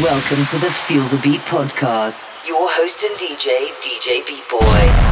Welcome 0.00 0.46
to 0.46 0.56
the 0.56 0.72
Feel 0.72 1.04
the 1.08 1.18
Beat 1.18 1.42
podcast. 1.42 2.24
Your 2.48 2.64
host 2.64 3.04
and 3.04 3.12
DJ, 3.20 3.68
DJ 3.84 4.24
Beat 4.26 4.40
Boy. 4.48 4.64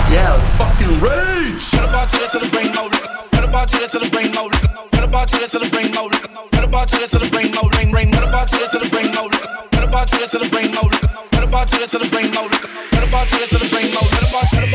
Yeah, 0.08 0.33
let's 0.33 0.49
fucking 0.56 0.99
rage. 1.05 1.68
Put 1.68 1.84
a 1.84 1.92
to. 1.92 2.17
Put 2.17 2.65
a 2.65 2.73
to. 2.73 2.89
Put 3.29 3.45
a 3.45 3.53
to. 3.53 4.01
Put 4.01 4.25
a 4.25 4.33
to. 4.33 4.49
Ring 7.77 7.93
ring. 7.93 8.11
Put 8.11 8.25
a 8.25 8.32
to. 8.32 8.57
Put 8.57 8.73
a 8.73 8.80
to. 8.80 8.89
Put 8.89 9.05
a 9.05 9.12
to. 9.12 9.37
Put 9.69 9.85
a 9.85 10.25
to. 10.27 10.41
Put 10.41 10.64
a 11.21 11.69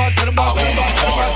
Put 0.05 0.29
a 0.29 1.34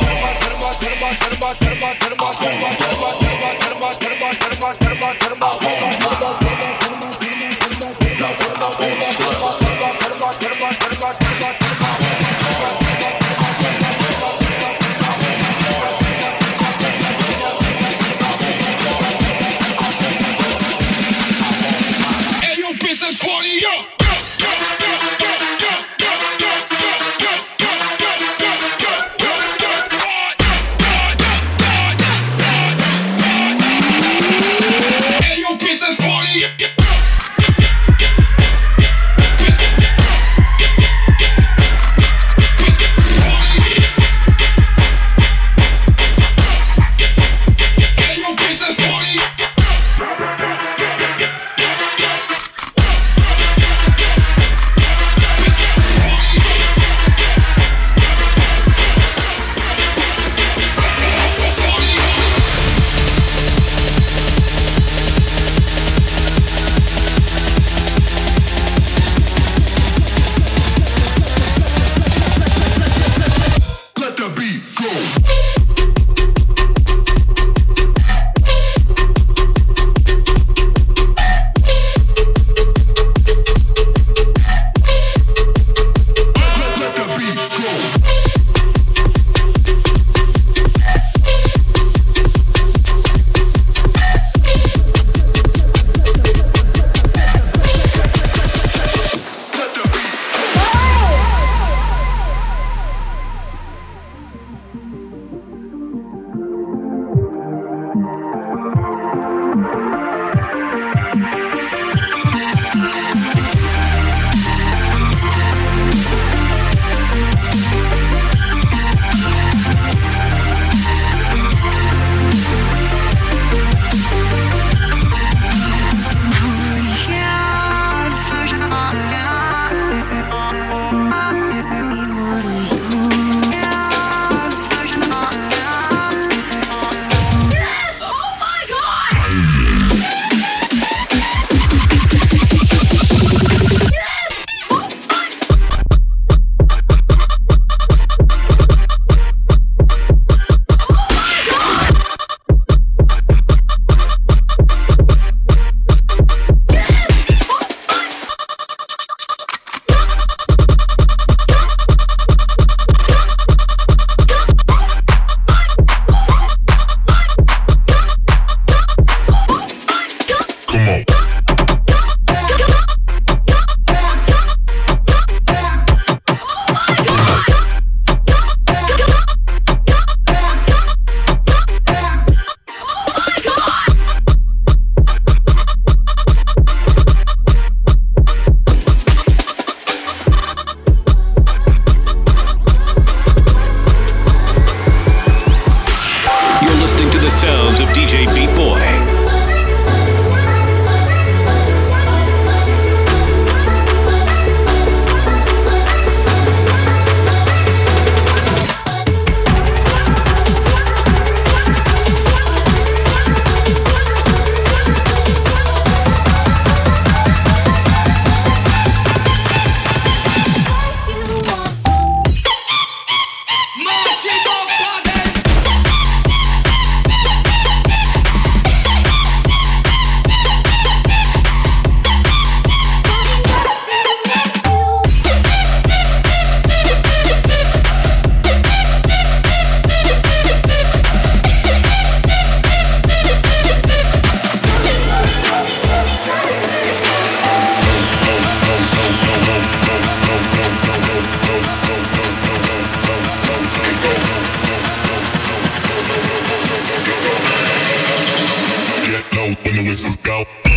is 260.05 260.15
about. 260.15 260.68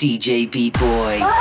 DJ 0.00 0.50
B 0.50 0.70
Boy. 0.70 1.39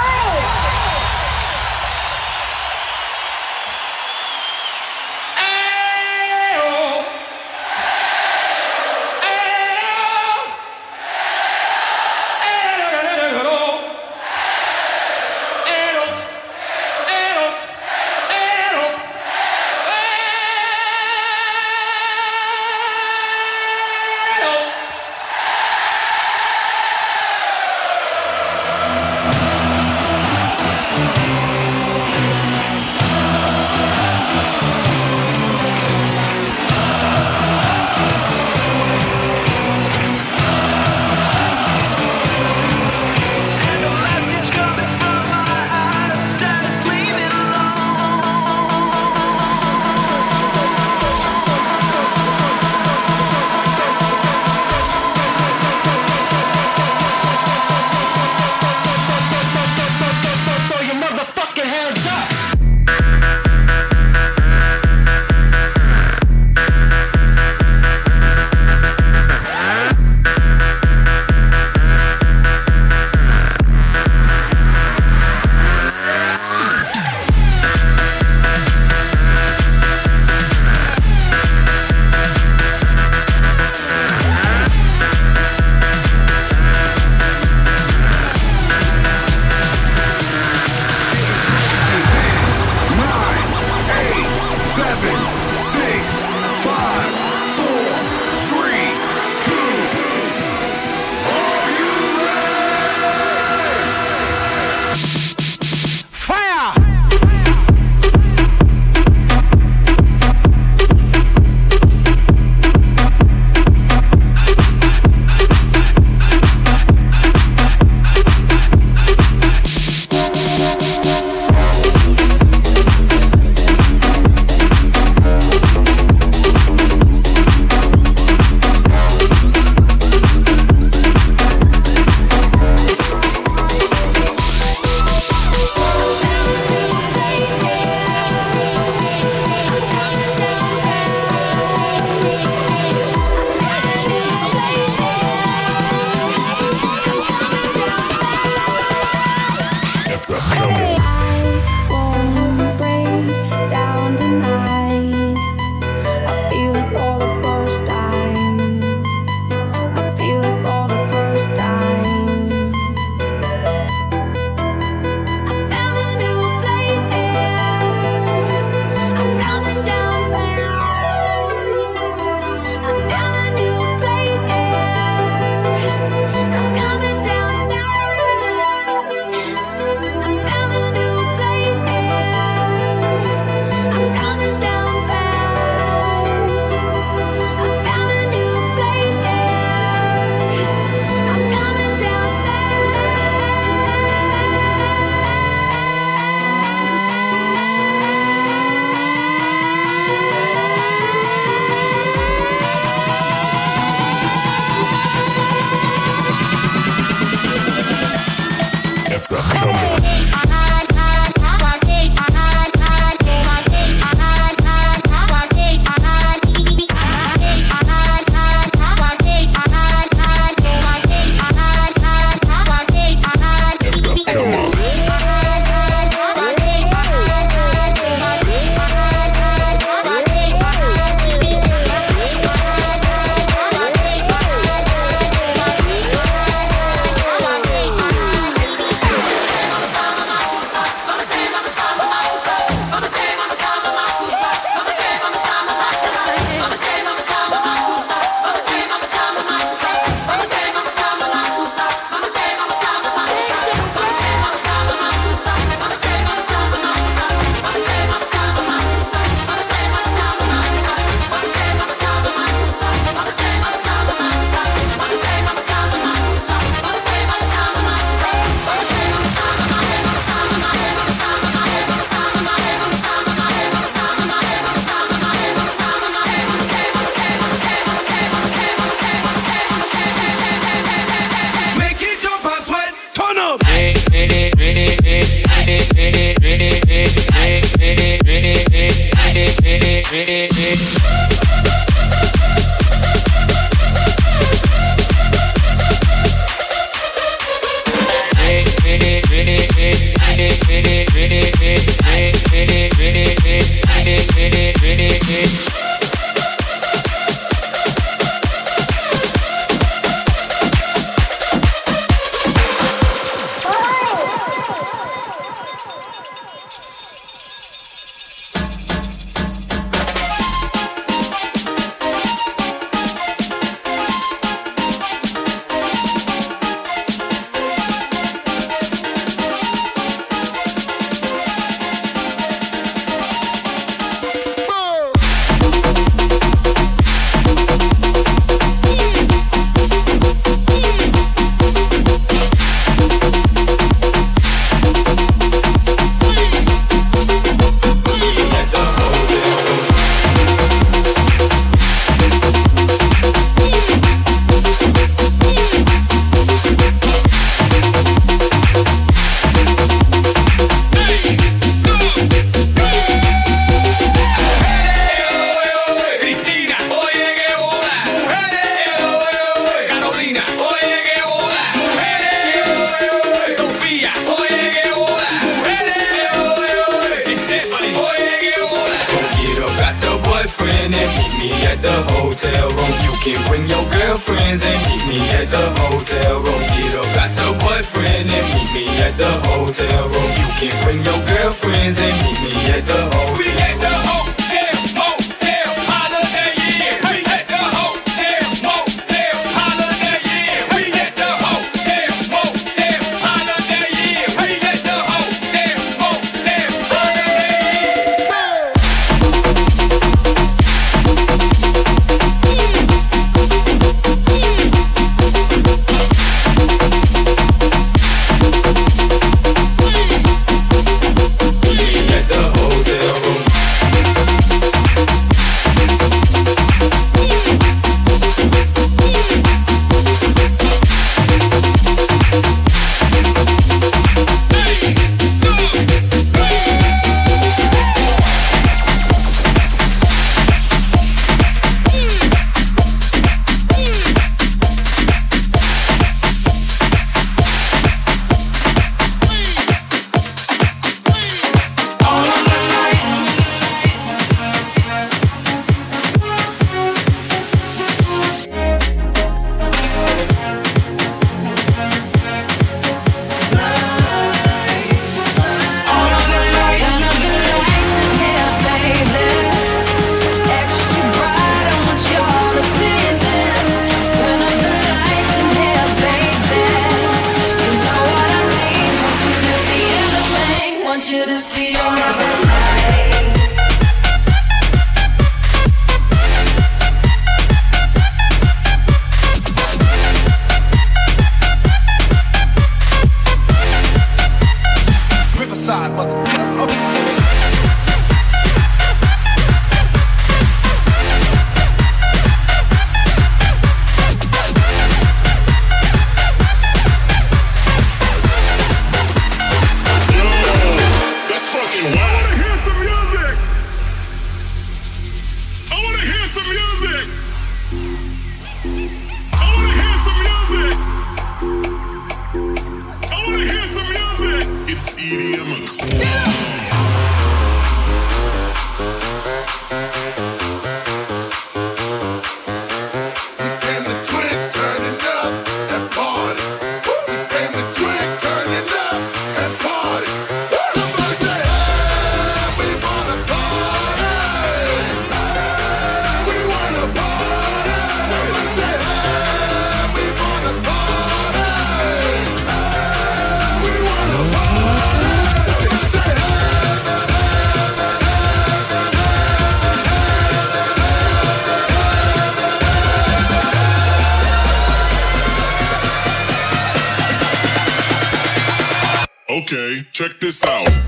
Check 570.00 570.18
this 570.22 570.46
out. 570.46 570.79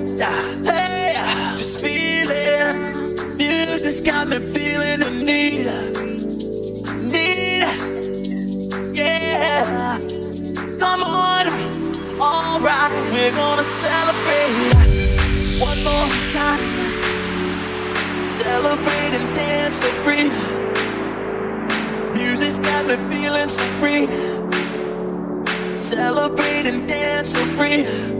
Hey, 0.00 1.12
just 1.56 1.80
feeling. 1.80 3.36
Music's 3.36 4.00
got 4.00 4.28
me 4.28 4.38
feeling 4.38 5.00
the 5.00 5.10
need. 5.10 5.66
Need. 7.12 7.64
Yeah. 8.96 9.98
Come 10.78 11.02
on. 11.02 11.46
All 12.18 12.60
right, 12.60 12.90
we're 13.12 13.32
gonna 13.32 13.62
celebrate 13.62 14.54
one 15.60 15.84
more 15.84 16.08
time. 16.32 16.60
Celebrate 18.26 19.12
and 19.18 19.34
dance 19.36 19.82
so 19.82 19.90
free. 20.02 20.30
Music's 22.14 22.58
got 22.58 22.86
me 22.86 22.96
feeling 23.10 23.48
so 23.48 23.64
free. 23.80 24.06
Celebrate 25.76 26.66
and 26.66 26.88
dance 26.88 27.32
so 27.32 27.44
free 27.56 28.19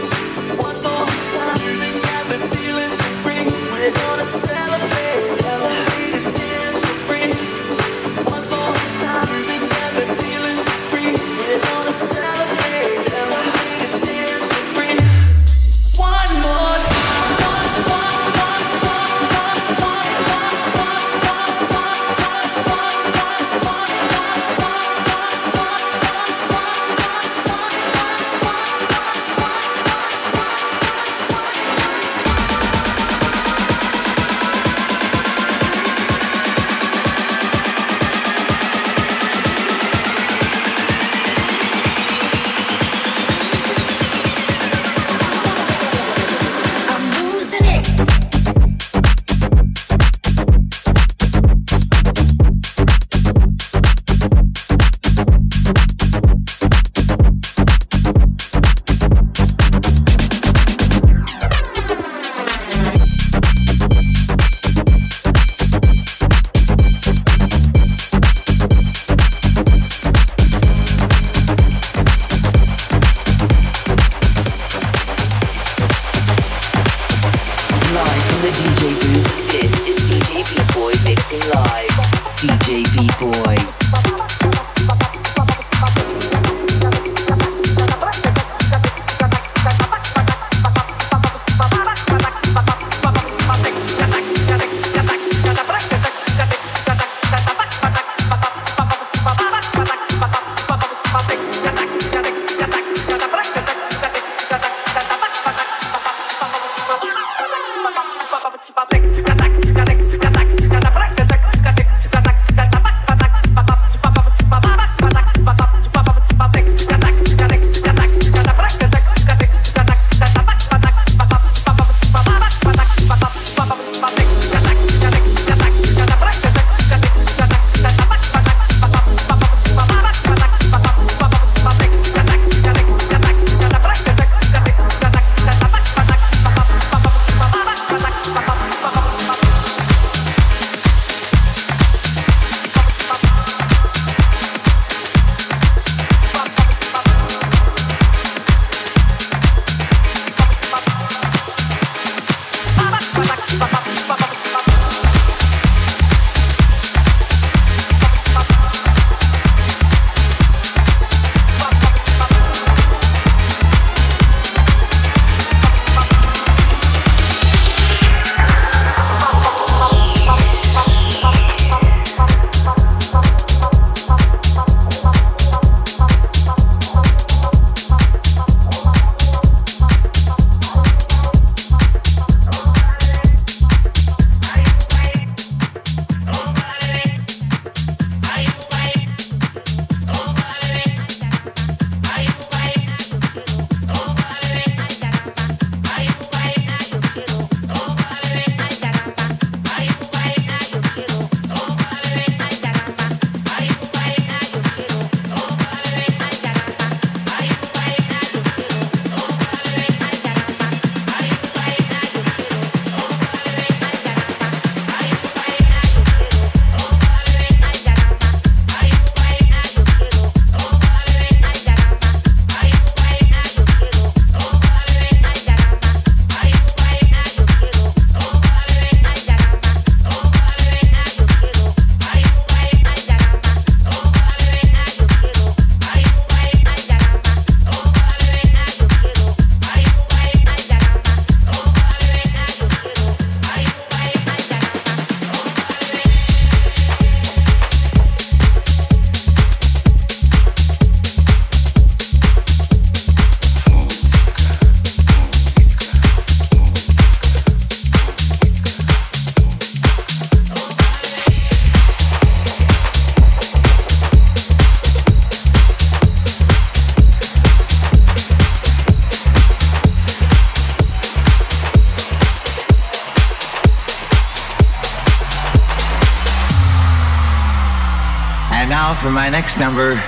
Next 279.29 279.57
number, 279.57 280.01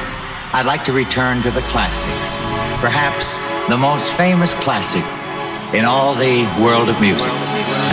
I'd 0.53 0.65
like 0.65 0.85
to 0.85 0.93
return 0.93 1.41
to 1.43 1.51
the 1.51 1.61
classics. 1.61 2.37
Perhaps 2.79 3.37
the 3.67 3.77
most 3.77 4.13
famous 4.13 4.53
classic 4.55 5.03
in 5.73 5.83
all 5.83 6.15
the 6.15 6.43
world 6.61 6.89
of 6.89 6.99
music. 7.01 7.92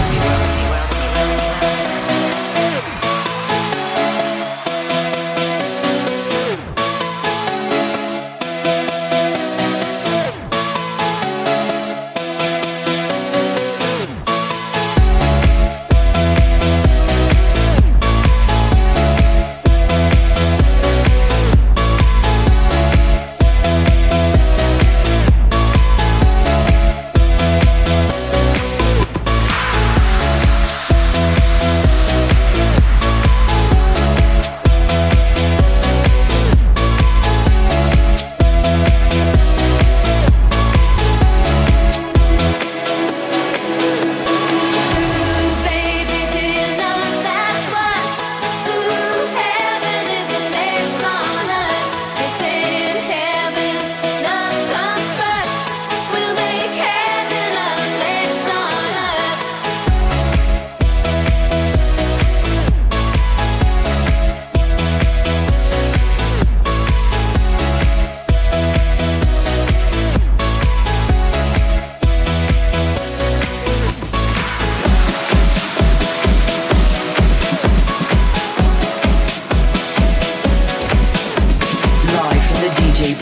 Hey, 83.01 83.15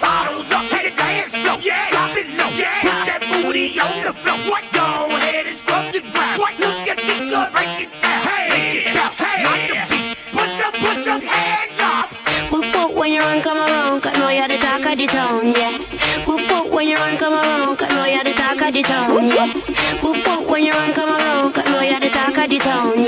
bottles 0.00 0.50
up, 0.50 0.64
hey, 0.64 0.90
dance, 0.96 1.32
no, 1.32 1.56
yeah, 1.58 1.90
drop 1.90 2.16
it, 2.16 2.26
no, 2.36 2.42
yeah. 22.52 22.82
single 22.82 23.01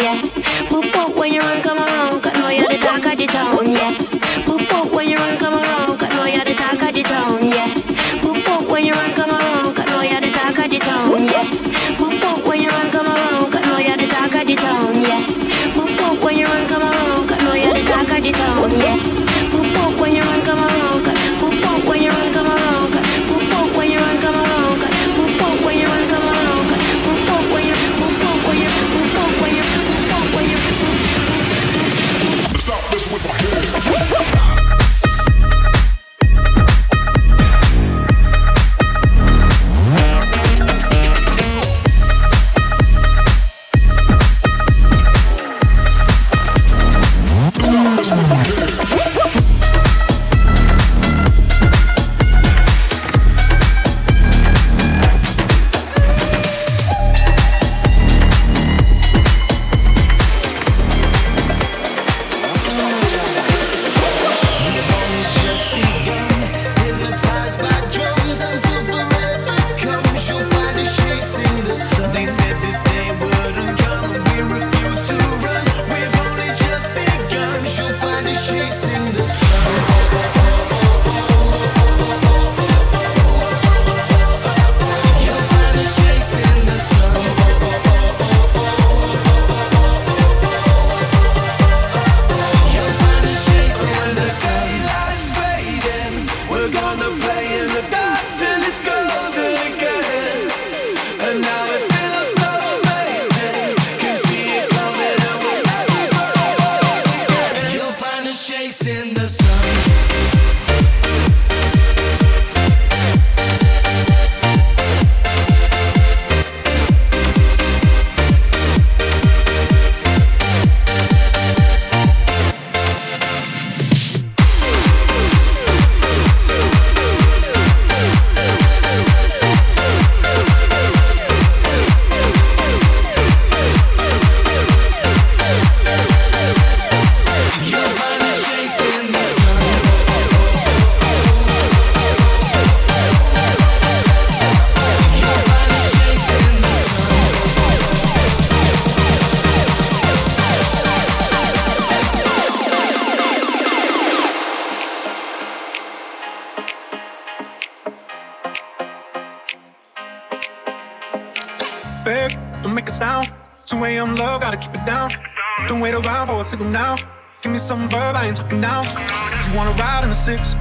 ride 169.78 170.02
in 170.02 170.10
the 170.10 170.14
six, 170.14 170.56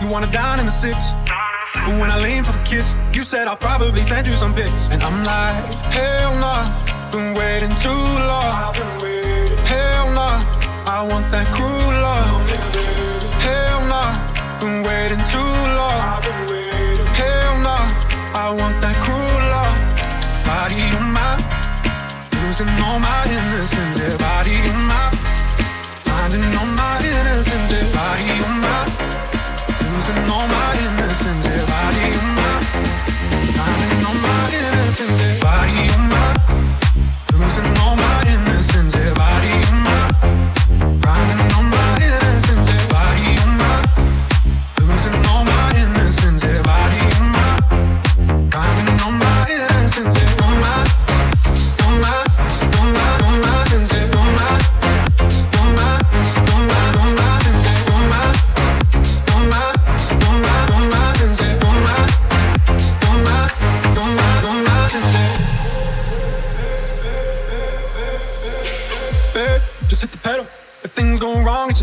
you 0.00 0.08
wanna 0.08 0.30
dine 0.30 0.58
in 0.60 0.66
the 0.66 0.72
six. 0.72 1.12
But 1.74 1.98
when 2.00 2.10
I 2.10 2.18
lean 2.20 2.44
for 2.44 2.52
the 2.52 2.62
kiss, 2.64 2.96
you 3.12 3.22
said 3.22 3.48
I'll 3.48 3.56
probably 3.56 4.02
send 4.04 4.26
you 4.26 4.36
some 4.36 4.54
pics. 4.54 4.88
And 4.90 5.02
I'm 5.02 5.24
like, 5.24 5.64
hell 5.92 6.34
nah, 6.38 6.64
been 7.10 7.34
waiting 7.34 7.74
too 7.76 8.04
long. 8.30 8.74
Hell 9.66 10.12
nah, 10.12 10.38
I 10.86 11.06
want 11.08 11.30
that 11.32 11.46
cruel 11.52 11.92
love. 12.08 12.44
Hell 13.40 13.80
nah, 13.86 14.12
been 14.60 14.82
waiting 14.82 15.22
too 15.34 15.54
long. 15.78 16.02
Hell 17.16 17.58
nah, 17.66 17.88
I 18.34 18.50
want 18.50 18.80
that 18.82 18.96
cruel 19.04 19.42
love. 19.54 19.76
Body 20.44 20.82
on 20.98 21.12
my, 21.16 21.36
losing 22.44 22.68
all 22.84 22.98
my 22.98 23.24
innocence. 23.26 23.98
Yeah, 23.98 24.16
body 24.18 24.56
on 24.70 24.86
my 24.86 25.11
Finding 26.32 26.56
all 26.56 26.64
my 26.64 26.96
innocence, 27.04 27.72
yeah, 27.72 27.92
body 27.92 28.40
on 28.40 28.60
my 28.64 28.88
Losing 29.92 30.16
all 30.32 30.48
my 30.48 30.72
innocence, 30.80 31.44
yeah, 31.44 31.66
body 31.68 32.08
on 32.16 32.28
my 32.40 32.54
Finding 33.52 34.06
all 34.06 34.16
my 34.16 34.48
innocence, 34.48 35.20
yeah, 35.20 35.36
body 35.44 35.92
on 35.92 36.08
my 36.08 36.32
Losing 37.36 37.76
all 37.84 37.96
my 37.96 38.24
innocence, 38.32 38.94
yeah, 38.94 39.12
body 39.12 39.52
on 39.68 39.76
my 39.84 40.08
Finding 41.02 41.52
all 41.52 41.61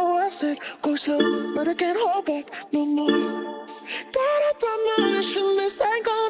I 0.00 0.28
said, 0.30 0.58
go 0.82 0.96
slow, 0.96 1.54
but 1.54 1.68
I 1.68 1.74
can't 1.74 1.98
hold 2.00 2.26
back 2.26 2.46
no 2.72 2.86
more. 2.86 3.10
Got 4.16 4.40
up 4.50 4.62
on 4.62 4.80
my 4.88 5.16
mission, 5.16 5.56
this 5.56 5.80
ain't 5.80 6.06
gonna 6.06 6.29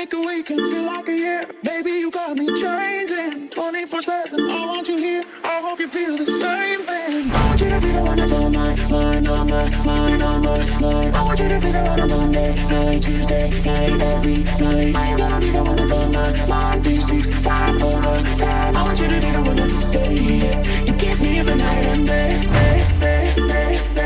you 0.00 0.06
make 0.06 0.14
a 0.14 0.20
weekend 0.20 0.72
feel 0.72 0.84
like 0.84 1.08
a 1.08 1.12
year. 1.14 1.42
Baby, 1.62 1.90
you 1.90 2.10
got 2.10 2.34
me 2.34 2.46
changing 2.46 3.50
24 3.50 4.00
7. 4.00 4.50
I 4.50 4.66
want 4.66 4.88
you 4.88 4.96
here. 4.96 5.22
I 5.44 5.60
hope 5.60 5.78
you 5.78 5.88
feel 5.88 6.16
the 6.16 6.24
same 6.24 6.82
thing. 6.82 7.30
I 7.30 7.46
want 7.46 7.60
you 7.60 7.68
to 7.68 7.80
be 7.80 7.92
the 7.92 8.00
one 8.00 8.16
that's 8.16 8.32
on 8.32 8.50
my 8.50 8.74
mind, 8.88 9.28
on 9.28 9.50
my 9.50 9.68
mind, 9.84 10.22
on 10.22 10.42
my 10.42 10.80
mind. 10.80 11.16
I 11.16 11.22
want 11.22 11.40
you 11.40 11.48
to 11.50 11.60
be 11.60 11.70
the 11.72 11.82
one 11.82 12.00
on 12.00 12.08
Monday, 12.08 12.54
night, 12.70 13.02
Tuesday, 13.02 13.50
night, 13.62 14.00
every 14.00 14.38
night. 14.64 14.96
I 14.96 15.18
gonna 15.18 15.38
be 15.38 15.50
the 15.50 15.62
one 15.62 15.76
that's 15.76 15.92
on 15.92 16.12
my 16.12 16.46
mind, 16.46 16.82
365 16.82 17.82
all 17.82 18.00
the 18.00 18.36
time. 18.38 18.76
I 18.76 18.82
want 18.82 18.98
you 19.00 19.08
to 19.08 19.20
be 19.20 19.30
the 19.30 19.42
one 19.42 19.56
that 19.56 19.82
stay 19.82 20.16
here. 20.16 20.62
You 20.86 20.92
give 20.94 21.20
me 21.20 21.40
every 21.40 21.56
night 21.56 21.86
and 21.86 22.06
day, 22.06 22.40
day, 22.40 22.86
day, 23.00 23.34
day, 23.36 23.99